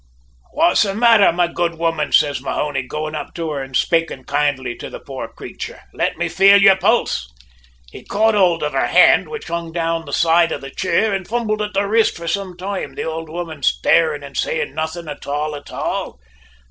[0.57, 4.73] "`What's the mather, my good woman?' says Mahony, going up to her an' spaking kindly
[4.77, 5.79] to the poor crayture.
[5.93, 7.31] `Let me feel your pulse.'
[7.91, 11.27] "He caught hold of her hand, which hung down the side of the chere and
[11.27, 15.27] fumbled at the wrist for some toime, the ould woman starin' an' sayin' nothin' at
[15.27, 16.19] all at all!